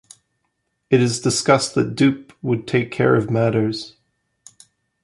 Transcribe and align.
It 0.89 0.99
is 0.99 1.19
discussed 1.21 1.75
that 1.75 1.93
Doop 1.93 2.31
would 2.41 2.65
take 2.67 2.89
care 2.89 3.13
of 3.13 3.29
matters. 3.29 3.97